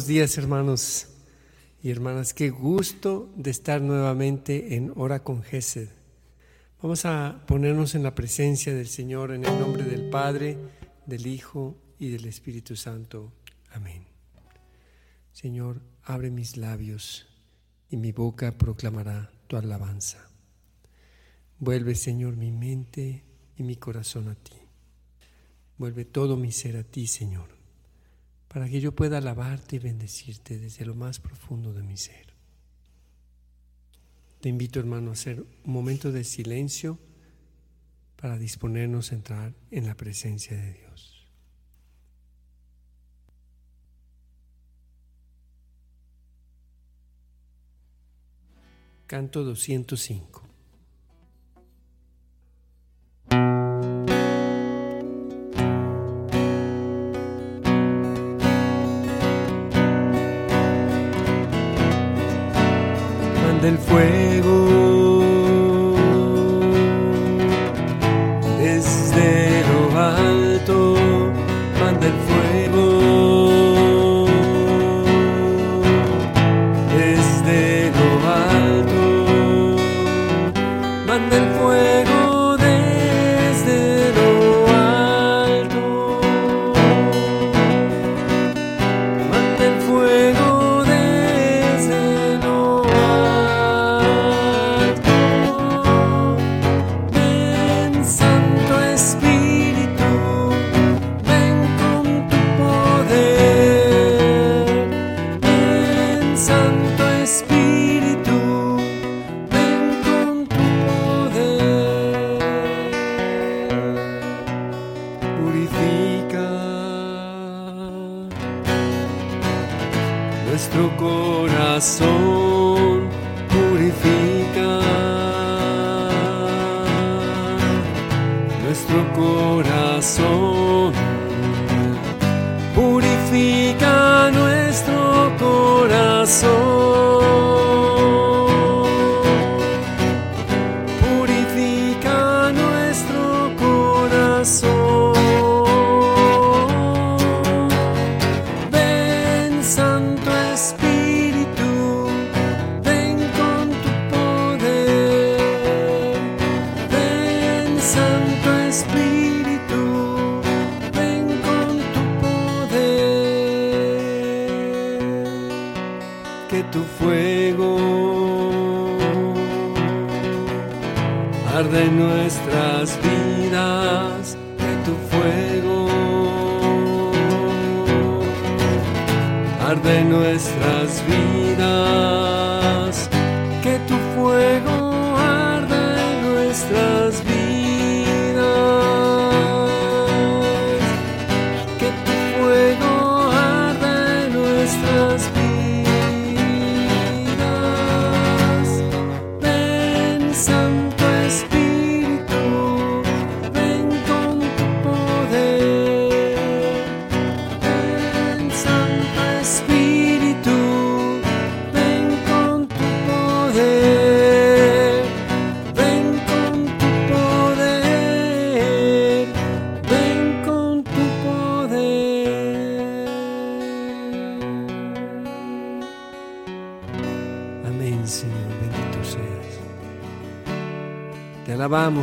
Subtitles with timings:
[0.00, 1.08] Buenos días hermanos
[1.82, 5.90] y hermanas, qué gusto de estar nuevamente en Hora con Gesed.
[6.80, 10.56] Vamos a ponernos en la presencia del Señor en el nombre del Padre,
[11.04, 13.30] del Hijo y del Espíritu Santo.
[13.72, 14.06] Amén.
[15.32, 17.26] Señor, abre mis labios
[17.90, 20.30] y mi boca proclamará tu alabanza.
[21.58, 23.22] Vuelve, Señor, mi mente
[23.54, 24.56] y mi corazón a ti.
[25.76, 27.59] Vuelve todo mi ser a ti, Señor
[28.52, 32.34] para que yo pueda alabarte y bendecirte desde lo más profundo de mi ser.
[34.40, 36.98] Te invito, hermano, a hacer un momento de silencio
[38.16, 41.28] para disponernos a entrar en la presencia de Dios.
[49.06, 50.49] Canto 205.
[63.98, 64.19] Del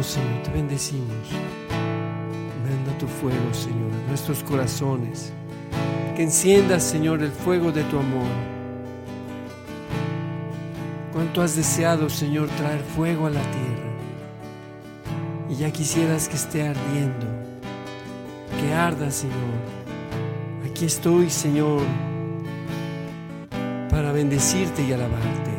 [0.03, 1.27] Señor, te bendecimos.
[2.63, 5.31] Manda tu fuego, Señor, en nuestros corazones.
[6.15, 8.27] Que enciendas, Señor, el fuego de tu amor.
[11.13, 13.91] Cuánto has deseado, Señor, traer fuego a la tierra.
[15.49, 17.25] Y ya quisieras que esté ardiendo.
[18.61, 19.35] Que arda, Señor.
[20.69, 21.81] Aquí estoy, Señor,
[23.89, 25.51] para bendecirte y alabarte.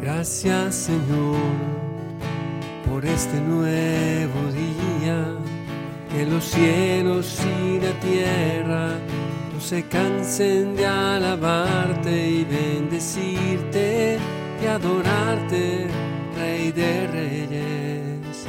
[0.00, 1.89] Gracias, Señor
[2.90, 5.24] por este nuevo día,
[6.10, 8.88] que los cielos y la tierra
[9.54, 14.18] no se cansen de alabarte y bendecirte
[14.60, 15.86] y adorarte,
[16.36, 18.46] Rey de Reyes.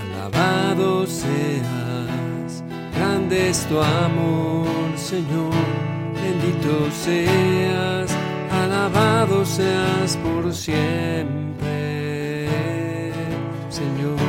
[0.00, 2.62] Alabado seas,
[2.94, 5.52] grande es tu amor, Señor,
[6.14, 8.16] bendito seas,
[8.52, 11.49] alabado seas por siempre.
[13.80, 14.20] Señor.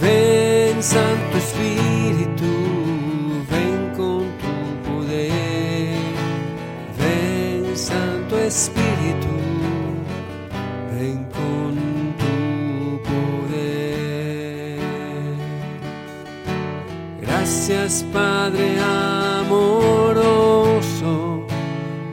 [0.00, 2.52] Ven Santo Espíritu,
[3.50, 4.54] ven con tu
[4.88, 5.96] poder.
[7.00, 9.34] Ven, Santo Espíritu,
[10.92, 11.72] ven con
[12.20, 12.36] tu
[13.10, 14.78] poder.
[17.20, 18.66] Gracias, Padre
[19.40, 21.14] amoroso,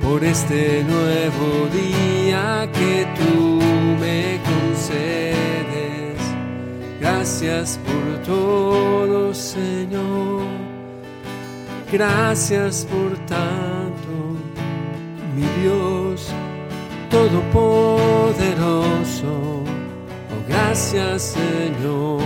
[0.02, 3.09] por este nuevo día que
[4.00, 6.20] me concedes.
[7.00, 10.44] Gracias por todo, Señor.
[11.92, 14.38] Gracias por tanto,
[15.36, 16.32] mi Dios
[17.10, 19.64] Todopoderoso.
[20.30, 22.22] Oh, gracias, Señor.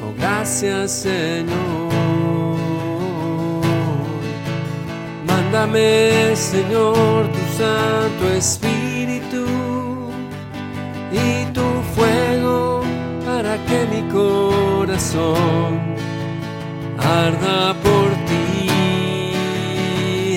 [0.00, 1.90] Oh, gracias, Señor.
[5.26, 9.41] Mándame, Señor, tu Santo Espíritu
[13.66, 15.80] que mi corazón
[16.98, 18.68] arda por ti,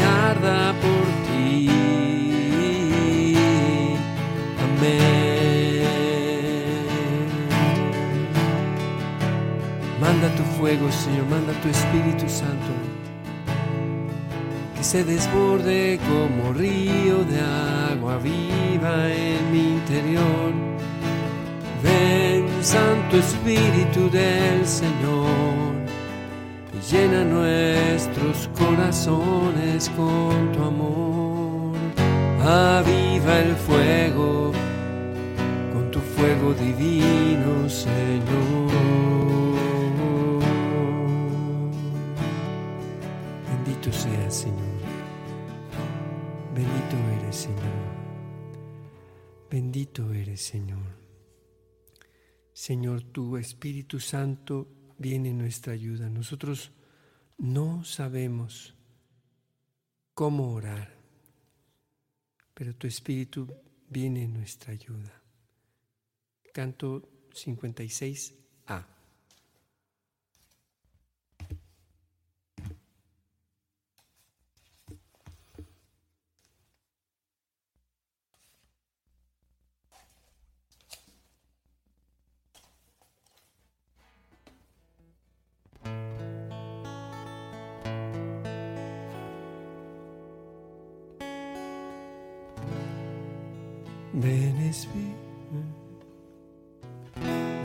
[0.02, 1.70] arda por ti.
[4.66, 5.86] Amén.
[10.02, 12.72] Manda tu fuego, Señor, manda tu Espíritu Santo
[14.76, 17.40] que se desborde como río de
[17.94, 20.52] agua viva en mi interior.
[21.82, 22.25] Ven,
[22.66, 25.76] Santo Espíritu del Señor,
[26.90, 31.78] llena nuestros corazones con tu amor.
[32.44, 34.52] Aviva el fuego
[35.74, 38.72] con tu fuego divino, Señor.
[43.48, 44.82] Bendito seas, Señor.
[46.56, 47.86] Bendito eres, Señor.
[49.52, 51.05] Bendito eres, Señor.
[52.56, 56.10] Señor, tu Espíritu Santo viene en nuestra ayuda.
[56.10, 56.72] Nosotros
[57.38, 58.74] no sabemos
[60.14, 60.96] cómo orar,
[62.54, 63.46] pero tu Espíritu
[63.90, 65.22] viene en nuestra ayuda.
[66.54, 68.45] Canto 56a.
[94.18, 95.60] Ven Espíritu,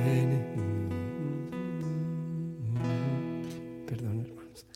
[0.05, 0.31] ven,
[3.87, 4.67] perdón hermanos.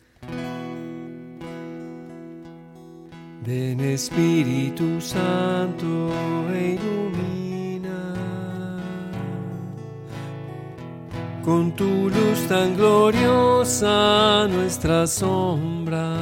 [3.45, 6.13] Ven Espíritu Santo
[6.53, 8.15] e ilumina.
[11.43, 16.15] Con tu luz tan gloriosa nuestras sombras.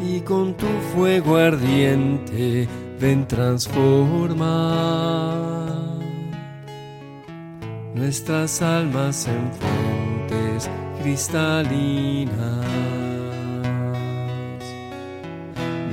[0.00, 2.19] Y con tu fuego ardiente
[2.98, 4.40] ven transformar
[7.94, 10.70] nuestras almas en fuentes
[11.02, 12.34] cristalinas.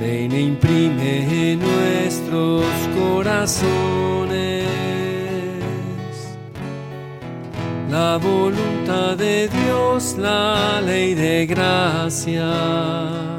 [0.00, 2.64] Ven e imprime en nuestros
[2.98, 4.66] corazones
[7.90, 13.37] la voluntad de Dios, la ley de gracia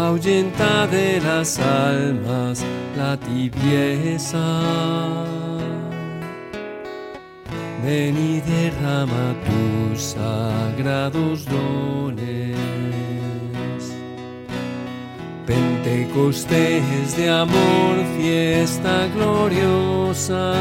[0.00, 2.64] ahuyenta de las almas
[2.96, 4.46] la tibieza.
[7.84, 12.56] Ven y derrama tus sagrados dones.
[15.46, 20.52] Pentecostés de amor, fiesta gloriosa,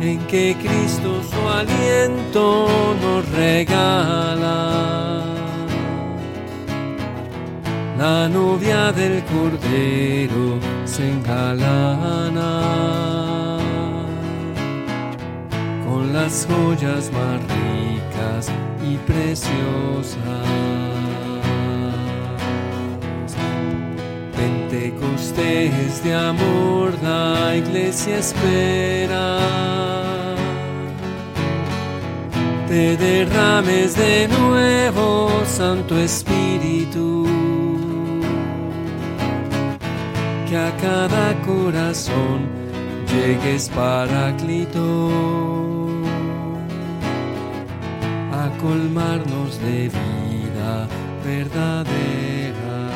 [0.00, 2.66] en que Cristo su aliento
[3.02, 5.29] nos regala
[8.00, 12.50] la novia del Cordero se engalana
[15.86, 18.50] con las joyas más ricas
[18.82, 20.16] y preciosas.
[24.34, 29.40] Pentecostés de amor la iglesia espera.
[32.66, 37.20] Te derrames de nuevo, Santo Espíritu
[40.50, 42.48] que a cada corazón
[43.06, 45.10] llegues paráclito
[48.32, 50.88] a colmarnos de vida
[51.24, 52.90] verdadera.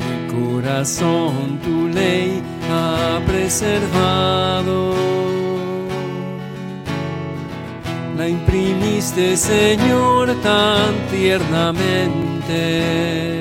[0.00, 4.94] Mi corazón tu ley ha preservado.
[8.18, 13.37] La imprimiste, Señor, tan tiernamente,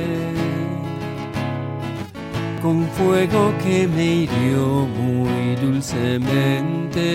[2.68, 7.08] con fuego que me hirió muy dulcemente.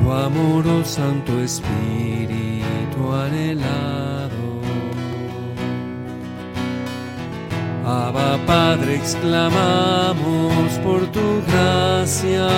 [0.00, 4.48] Tu amor, oh Santo Espíritu anhelado.
[7.86, 12.48] Abba Padre, exclamamos por tu gracia.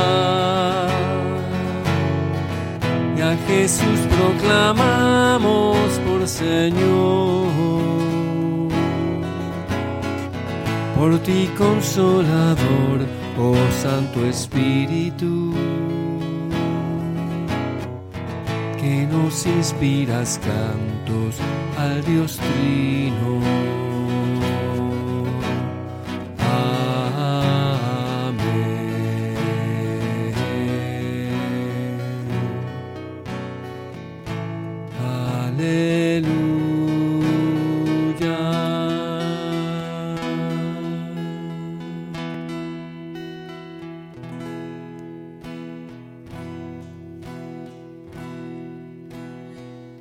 [3.15, 5.77] Y a Jesús proclamamos
[6.07, 8.20] por Señor.
[11.01, 12.99] Por ti consolador,
[13.39, 15.55] oh Santo Espíritu,
[18.79, 21.37] que nos inspiras cantos
[21.79, 23.70] al Dios Trino.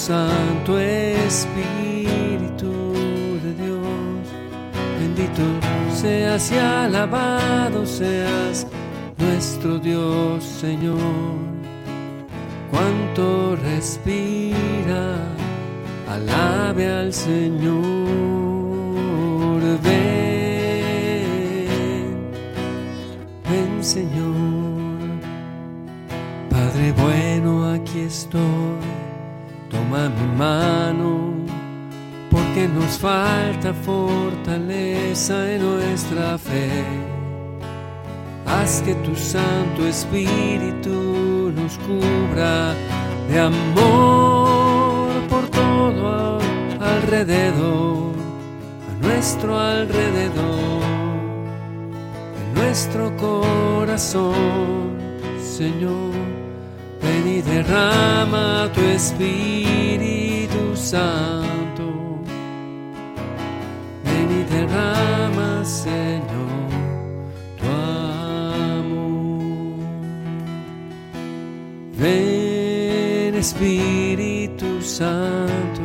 [0.00, 2.72] Santo Espíritu
[3.44, 4.24] de Dios.
[4.98, 5.42] Bendito
[5.94, 8.66] seas y alabado seas
[9.18, 10.96] nuestro Dios, Señor.
[12.70, 15.18] Cuánto respira
[16.08, 17.82] alabe al Señor.
[19.82, 21.20] Ven,
[23.50, 25.20] ven Señor.
[26.48, 29.09] Padre bueno, aquí estoy.
[29.90, 31.34] Toma mi mano,
[32.30, 36.84] porque nos falta fortaleza en nuestra fe.
[38.46, 42.72] Haz que tu Santo Espíritu nos cubra
[43.28, 45.10] de amor
[46.80, 48.14] alrededor,
[48.88, 50.84] a nuestro alrededor,
[52.38, 54.96] en nuestro corazón,
[55.42, 56.09] Señor.
[57.40, 61.86] Y derrama tu Espíritu Santo.
[64.04, 66.68] Ven y derrama, Señor,
[67.58, 67.66] tu
[68.76, 69.74] amor.
[71.96, 75.82] Ven, Espíritu Santo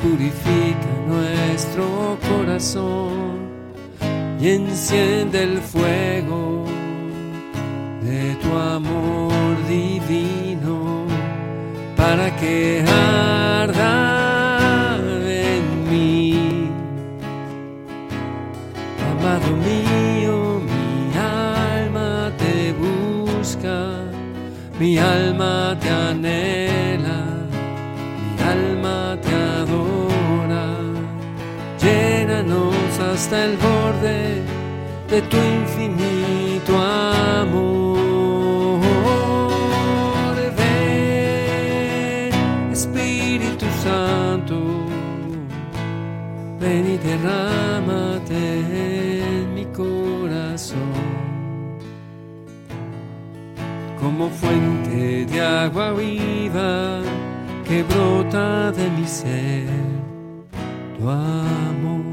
[0.00, 3.36] purifica nuestro corazón
[4.40, 6.64] y enciende el fuego
[8.02, 10.43] de tu amor divino
[12.44, 12.84] que
[13.62, 13.96] arda
[15.46, 16.70] en mí.
[19.10, 20.36] Amado mío,
[20.70, 20.84] mi
[21.16, 22.10] alma
[22.42, 23.78] te busca,
[24.78, 27.20] mi alma te anhela,
[28.20, 29.34] mi alma te
[33.14, 34.42] hasta el borde
[35.08, 35.36] de tu
[47.04, 48.40] derrámate
[49.22, 50.78] en mi corazón.
[54.00, 57.00] Como fuente de agua viva
[57.66, 59.68] que brota de mi ser,
[60.98, 62.04] tu amor.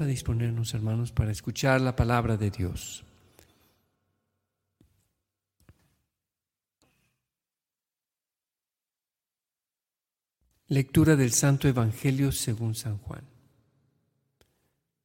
[0.00, 3.04] a disponernos, hermanos, para escuchar la palabra de Dios.
[10.68, 13.28] Lectura del Santo Evangelio según San Juan.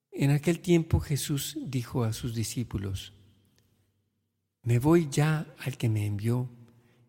[0.10, 3.12] En aquel tiempo Jesús dijo a sus discípulos,
[4.64, 6.50] Me voy ya al que me envió,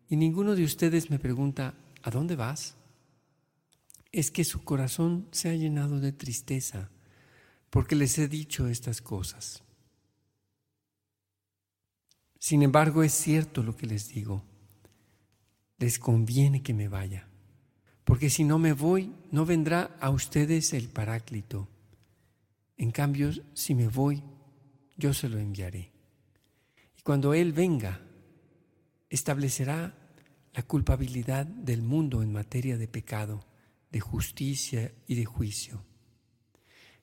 [0.09, 2.75] y ninguno de ustedes me pregunta, ¿a dónde vas?
[4.11, 6.89] Es que su corazón se ha llenado de tristeza
[7.69, 9.63] porque les he dicho estas cosas.
[12.37, 14.43] Sin embargo, es cierto lo que les digo.
[15.77, 17.30] Les conviene que me vaya,
[18.03, 21.67] Porque si no me voy, no vendrá a ustedes el Paráclito.
[22.77, 24.23] En cambio, si me voy,
[24.97, 25.91] yo se lo enviaré.
[26.97, 28.01] Y cuando Él venga,
[29.09, 29.95] establecerá
[30.53, 33.45] la culpabilidad del mundo en materia de pecado,
[33.91, 35.83] de justicia y de juicio.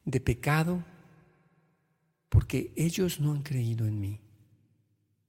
[0.05, 0.85] De pecado,
[2.29, 4.21] porque ellos no han creído en mí.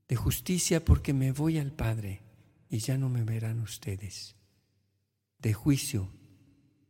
[0.08, 2.22] De justicia, porque me voy al Padre
[2.70, 4.36] y ya no me verán ustedes.
[5.40, 6.12] De juicio,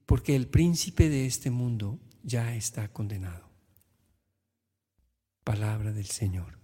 [0.06, 3.50] porque el príncipe de este mundo ya está condenado.
[5.44, 6.60] Palabra del Señor.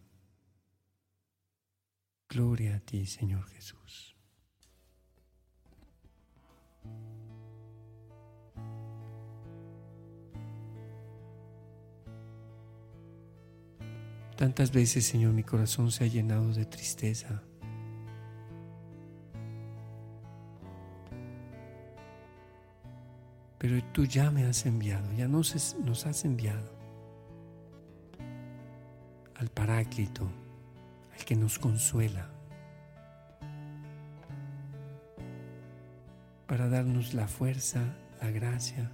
[2.27, 4.15] Gloria a ti, Señor Jesús.
[14.35, 17.41] Tantas veces, Señor, mi corazón se ha llenado de tristeza.
[23.67, 26.69] Pero tú ya me has enviado, ya nos, nos has enviado
[29.33, 30.29] al Paráclito,
[31.17, 32.29] al que nos consuela,
[36.45, 37.81] para darnos la fuerza,
[38.21, 38.91] la gracia,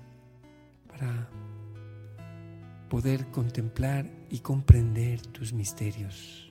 [0.87, 1.27] para
[2.87, 6.49] poder contemplar y comprender tus misterios.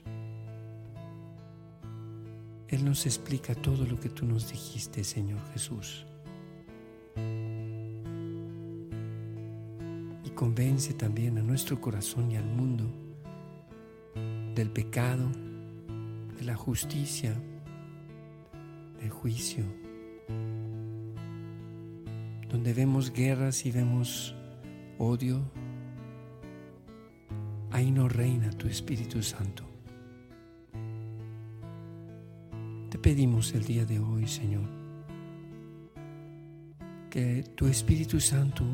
[2.67, 6.05] Él nos explica todo lo que tú nos dijiste, Señor Jesús.
[10.41, 12.85] Convence también a nuestro corazón y al mundo
[14.55, 15.29] del pecado,
[16.35, 17.35] de la justicia,
[18.99, 19.63] del juicio,
[22.49, 24.33] donde vemos guerras y vemos
[24.97, 25.43] odio,
[27.69, 29.63] ahí no reina tu Espíritu Santo.
[32.89, 34.67] Te pedimos el día de hoy, Señor,
[37.11, 38.65] que tu Espíritu Santo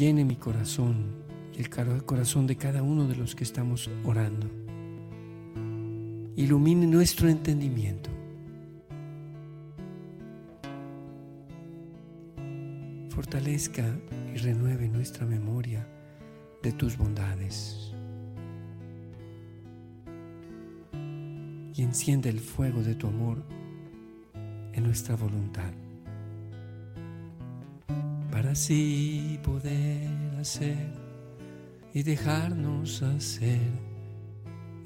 [0.00, 1.12] llene mi corazón
[1.54, 4.46] y el corazón de cada uno de los que estamos orando.
[6.36, 8.08] Ilumine nuestro entendimiento.
[13.10, 13.84] Fortalezca
[14.34, 15.86] y renueve nuestra memoria
[16.62, 17.92] de tus bondades.
[21.74, 23.44] Y enciende el fuego de tu amor
[24.72, 25.72] en nuestra voluntad.
[28.50, 30.10] Así poder
[30.40, 30.92] hacer
[31.94, 33.60] y dejarnos hacer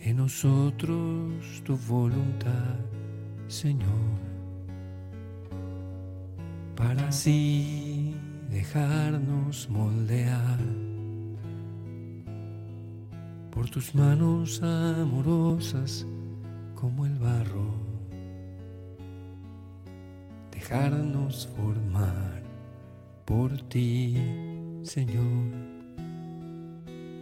[0.00, 2.76] en nosotros tu voluntad,
[3.48, 4.18] Señor.
[6.76, 8.14] Para así
[8.50, 10.58] dejarnos moldear
[13.50, 16.06] por tus manos amorosas
[16.74, 17.72] como el barro.
[20.52, 22.43] Dejarnos formar
[23.24, 24.16] por ti,
[24.82, 25.52] Señor,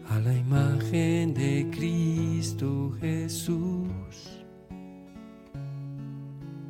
[0.08, 4.44] a la imagen de Cristo Jesús,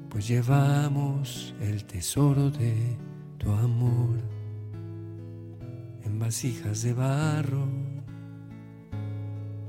[0.09, 2.97] pues llevamos el tesoro de
[3.39, 4.21] tu amor
[6.05, 7.67] en vasijas de barro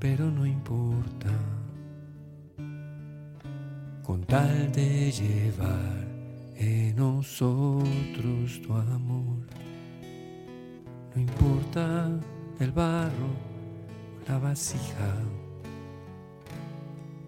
[0.04, 1.32] pero no importa,
[4.04, 6.13] con tal de llevar
[6.58, 9.48] en nosotros tu amor.
[11.16, 12.10] No importa
[12.60, 15.14] el barro o la vasija,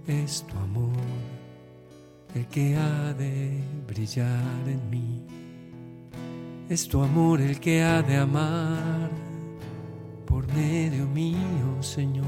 [0.08, 0.92] es tu amor
[2.34, 5.24] el que ha de brillar en mí.
[6.70, 9.10] Es tu amor el que ha de amar
[10.26, 12.26] por medio mío, Señor.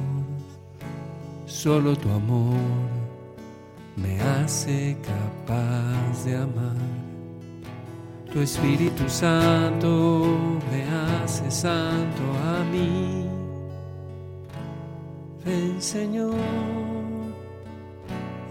[1.46, 3.07] Solo tu amor
[3.98, 6.78] me hace capaz de amar.
[8.32, 9.90] Tu Espíritu Santo
[10.72, 13.26] me hace santo a mí.
[15.44, 16.36] Ven Señor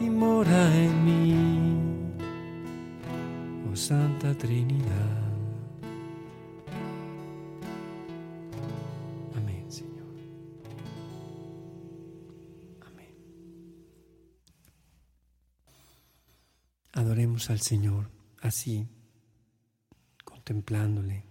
[0.01, 1.35] y mora en mí,
[3.71, 5.26] oh Santa Trinidad.
[17.49, 18.11] Al Señor
[18.43, 18.89] así,
[20.25, 21.25] contemplándole.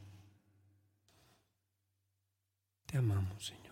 [2.86, 3.65] Te amamos, Señor.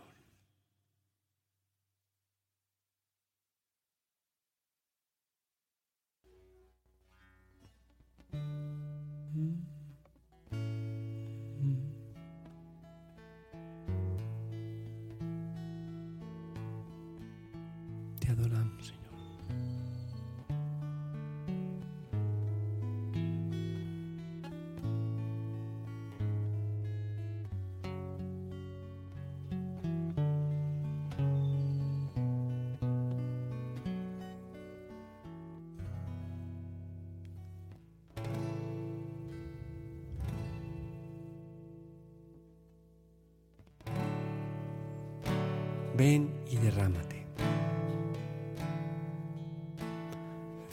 [46.03, 47.25] Ven y derrámate.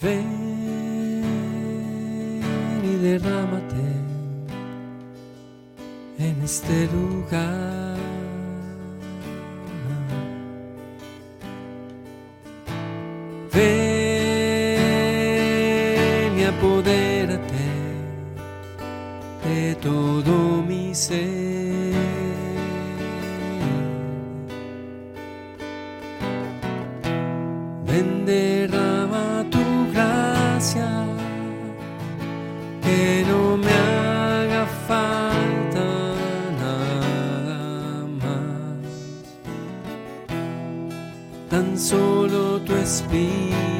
[0.02, 0.39] Ven
[41.60, 43.79] Tan solo tu espíritu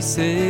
[0.00, 0.49] mi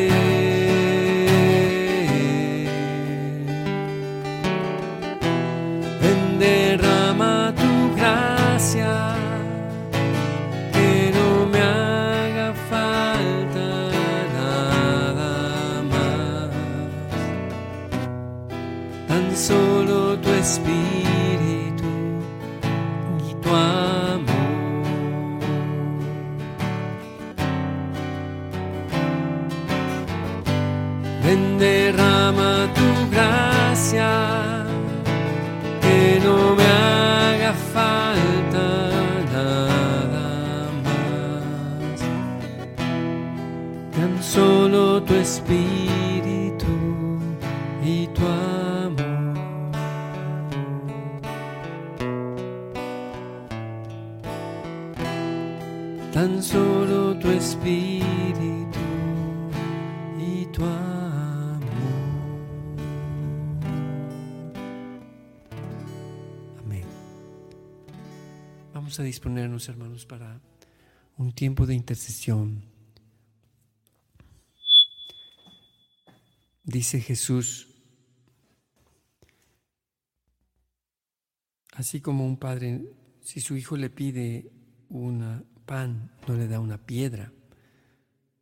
[56.13, 58.79] Tan solo tu espíritu
[60.19, 61.63] y tu amor.
[66.59, 66.85] Amén.
[68.75, 70.41] Vamos a disponernos, hermanos, para
[71.17, 72.65] un tiempo de intercesión.
[76.65, 77.69] Dice Jesús,
[81.75, 82.83] así como un padre,
[83.21, 84.51] si su hijo le pide
[84.89, 87.33] un pan, no le da una piedra,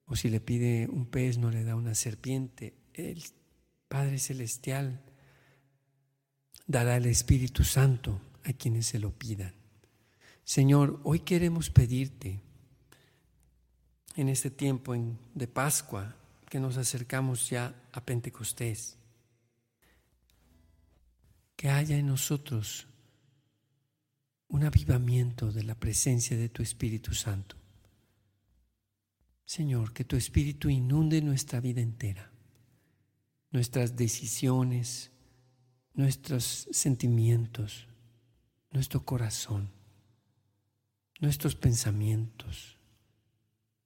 [0.07, 3.23] o si le pide un pez, no le da una serpiente, el
[3.87, 5.03] Padre Celestial
[6.67, 9.53] dará el Espíritu Santo a quienes se lo pidan.
[10.43, 12.41] Señor, hoy queremos pedirte
[14.17, 14.95] en este tiempo
[15.35, 16.17] de Pascua,
[16.49, 18.97] que nos acercamos ya a Pentecostés,
[21.57, 22.88] que haya en nosotros
[24.59, 27.55] un avivamiento de la presencia de tu Espíritu Santo.
[29.45, 32.33] Señor, que tu Espíritu inunde nuestra vida entera,
[33.53, 35.13] nuestras decisiones,
[35.95, 37.87] nuestros sentimientos,
[38.73, 39.71] nuestro corazón,
[41.21, 42.79] nuestros pensamientos.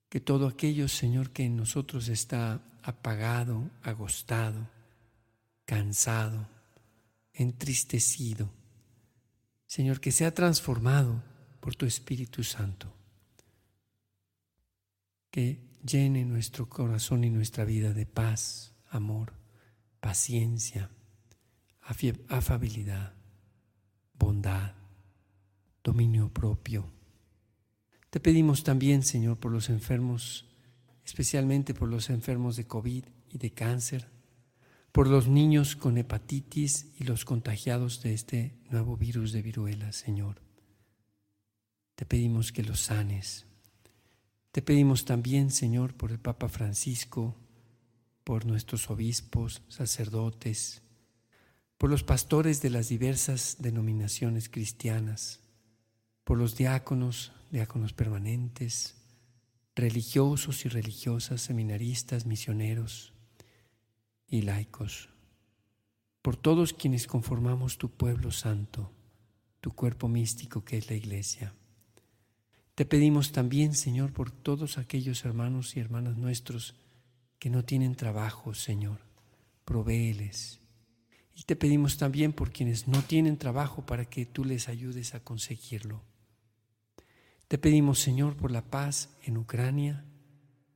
[0.09, 4.71] Que todo aquello, Señor, que en nosotros está apagado, agostado,
[5.67, 6.49] cansado,
[7.35, 8.49] entristecido,
[9.73, 11.23] Señor, que sea transformado
[11.59, 12.93] por tu Espíritu Santo
[15.31, 19.33] que llene nuestro corazón y nuestra vida de paz, amor,
[19.99, 20.91] paciencia,
[21.81, 23.15] afabilidad,
[24.13, 24.75] bondad,
[25.83, 26.93] dominio propio.
[28.11, 30.45] Te pedimos también, Señor, por los enfermos,
[31.03, 34.07] especialmente por los enfermos de COVID y de cáncer,
[34.93, 40.43] por los niños con hepatitis y los contagiados de este nuevo virus de viruela, Señor.
[41.95, 43.47] Te pedimos que los sanes.
[44.51, 47.35] Te pedimos también, Señor, por el Papa Francisco,
[48.23, 50.83] por nuestros obispos, sacerdotes,
[51.79, 55.41] por los pastores de las diversas denominaciones cristianas,
[56.23, 58.95] por los diáconos, diáconos permanentes,
[59.75, 63.12] religiosos y religiosas, seminaristas, misioneros,
[64.33, 65.11] y laicos,
[66.23, 68.91] por todos quienes conformamos tu pueblo santo,
[69.61, 71.55] tu cuerpo místico que es la Iglesia.
[72.75, 76.75] Te pedimos también, Señor, por todos aquellos hermanos y hermanas nuestros
[77.39, 79.01] que no tienen trabajo, Señor,
[79.67, 80.61] provéeles.
[81.35, 85.21] Y te pedimos también por quienes no tienen trabajo para que tú les ayudes a
[85.21, 86.01] conseguirlo.
[87.49, 90.07] Te pedimos, Señor, por la paz en Ucrania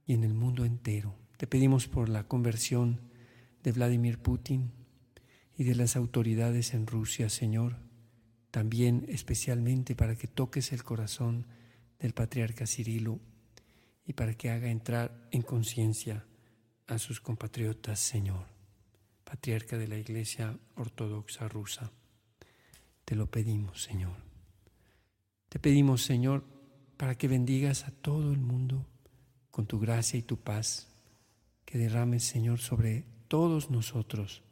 [0.06, 1.14] y en el mundo entero.
[1.38, 3.15] Te pedimos por la conversión
[3.66, 4.70] de Vladimir Putin
[5.58, 7.74] y de las autoridades en Rusia, Señor,
[8.52, 11.48] también especialmente para que toques el corazón
[11.98, 13.18] del patriarca Cirilo
[14.06, 16.24] y para que haga entrar en conciencia
[16.86, 18.46] a sus compatriotas, Señor,
[19.24, 21.90] patriarca de la Iglesia Ortodoxa rusa.
[23.04, 24.14] Te lo pedimos, Señor.
[25.48, 26.44] Te pedimos, Señor,
[26.96, 28.86] para que bendigas a todo el mundo
[29.50, 30.86] con tu gracia y tu paz,
[31.64, 34.42] que derrames, Señor, sobre todos nosotros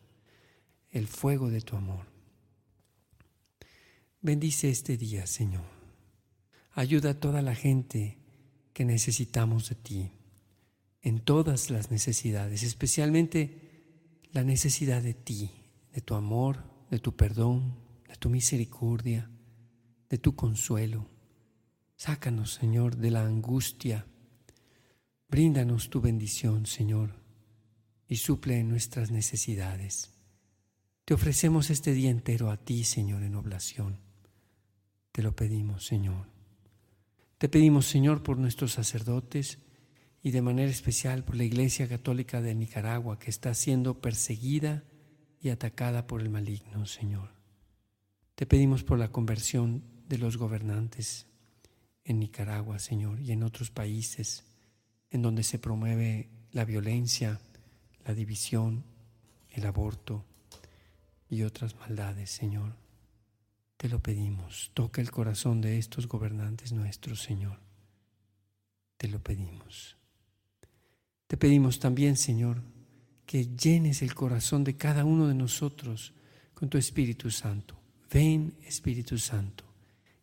[0.91, 2.07] el fuego de tu amor.
[4.21, 5.65] Bendice este día, Señor.
[6.73, 8.19] Ayuda a toda la gente
[8.73, 10.13] que necesitamos de ti,
[11.03, 13.61] en todas las necesidades, especialmente
[14.33, 15.51] la necesidad de ti,
[15.93, 17.77] de tu amor, de tu perdón,
[18.09, 19.31] de tu misericordia,
[20.09, 21.07] de tu consuelo.
[21.97, 24.07] Sácanos, Señor, de la angustia.
[25.29, 27.24] Bríndanos tu bendición, Señor,
[28.15, 30.13] y suple nuestras necesidades.
[31.05, 33.99] Te ofrecemos este día entero a ti, Señor, en oblación.
[35.11, 36.29] Te lo pedimos, Señor.
[37.39, 39.59] Te pedimos, Señor, por nuestros sacerdotes
[40.23, 44.85] y de manera especial por la Iglesia Católica de Nicaragua que está siendo perseguida
[45.41, 47.31] y atacada por el maligno, Señor.
[48.37, 51.27] Te pedimos por la conversión de los gobernantes
[52.05, 54.45] en Nicaragua, Señor, y en otros países
[55.11, 57.41] en donde se promueve la violencia,
[58.05, 58.85] la división,
[59.51, 60.25] el aborto
[61.29, 62.77] y otras maldades, Señor.
[63.77, 64.71] Te lo pedimos.
[64.75, 67.59] Toca el corazón de estos gobernantes nuestros, Señor.
[68.97, 69.97] Te lo pedimos.
[71.27, 72.63] Te pedimos también, Señor,
[73.27, 76.13] que llenes el corazón de cada uno de nosotros
[76.55, 77.77] con tu Espíritu Santo.
[78.11, 79.65] Ven, Espíritu Santo,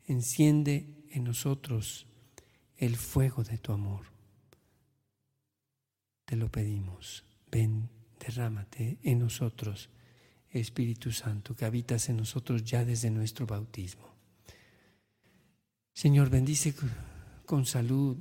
[0.07, 2.07] enciende en nosotros
[2.77, 4.05] el fuego de tu amor.
[6.25, 7.25] Te lo pedimos.
[7.51, 9.89] Ven, derrámate en nosotros
[10.49, 14.09] Espíritu Santo, que habitas en nosotros ya desde nuestro bautismo.
[15.93, 16.73] Señor, bendice
[17.45, 18.17] con salud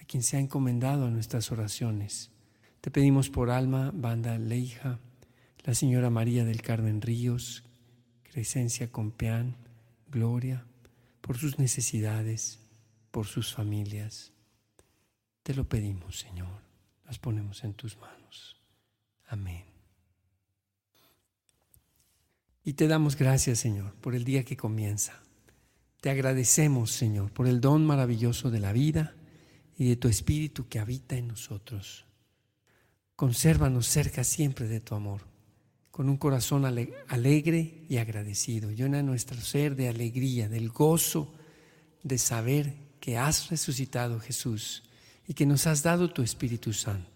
[0.00, 2.30] a quien se ha encomendado a nuestras oraciones.
[2.80, 4.98] Te pedimos por alma, Banda Leija,
[5.64, 7.64] la señora María del Carmen Ríos,
[8.22, 9.56] Crescencia Compeán,
[10.10, 10.64] Gloria,
[11.20, 12.60] por sus necesidades,
[13.10, 14.32] por sus familias.
[15.42, 16.60] Te lo pedimos, Señor.
[17.06, 18.25] Las ponemos en tus manos.
[19.26, 19.64] Amén.
[22.64, 25.20] Y te damos gracias, Señor, por el día que comienza.
[26.00, 29.14] Te agradecemos, Señor, por el don maravilloso de la vida
[29.78, 32.06] y de tu Espíritu que habita en nosotros.
[33.14, 35.22] Consérvanos cerca siempre de tu amor,
[35.90, 38.70] con un corazón alegre y agradecido.
[38.70, 41.32] Llena nuestro ser de alegría, del gozo
[42.02, 44.82] de saber que has resucitado Jesús
[45.26, 47.15] y que nos has dado tu Espíritu Santo.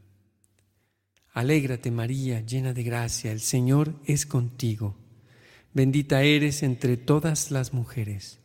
[1.33, 4.97] Alégrate María, llena de gracia, el Señor es contigo.
[5.73, 8.39] Bendita eres entre todas las mujeres,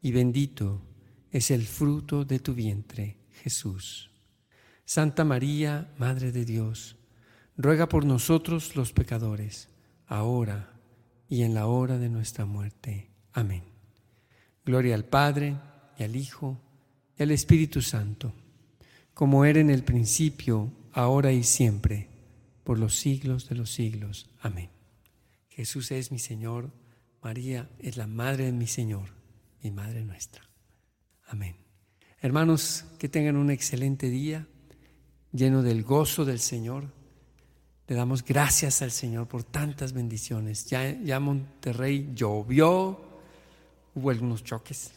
[0.00, 0.82] y bendito
[1.30, 4.10] es el fruto de tu vientre, Jesús.
[4.84, 6.96] Santa María, Madre de Dios,
[7.56, 9.68] ruega por nosotros los pecadores,
[10.08, 10.72] ahora
[11.28, 13.08] y en la hora de nuestra muerte.
[13.32, 13.62] Amén.
[14.64, 15.56] Gloria al Padre,
[15.96, 16.60] y al Hijo,
[17.16, 18.32] y al Espíritu Santo,
[19.14, 22.11] como era en el principio, ahora y siempre,
[22.64, 24.30] por los siglos de los siglos.
[24.40, 24.70] Amén.
[25.48, 26.70] Jesús es mi Señor,
[27.22, 29.10] María es la Madre de mi Señor
[29.62, 30.48] y Madre nuestra.
[31.26, 31.56] Amén.
[32.20, 34.46] Hermanos, que tengan un excelente día
[35.32, 36.84] lleno del gozo del Señor.
[37.88, 40.66] Le damos gracias al Señor por tantas bendiciones.
[40.66, 43.00] Ya, ya Monterrey llovió,
[43.94, 44.92] hubo algunos choques,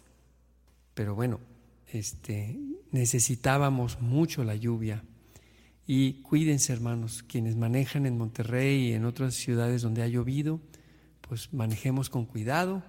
[0.94, 1.40] pero bueno,
[1.92, 2.58] este,
[2.92, 5.04] necesitábamos mucho la lluvia.
[5.88, 10.60] Y cuídense, hermanos, quienes manejan en Monterrey y en otras ciudades donde ha llovido,
[11.22, 12.84] pues manejemos con cuidado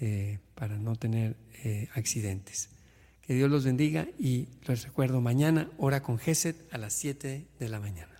[0.00, 2.68] eh, para no tener eh, accidentes.
[3.22, 7.68] Que Dios los bendiga y les recuerdo mañana, hora con Geset a las 7 de
[7.68, 8.13] la mañana.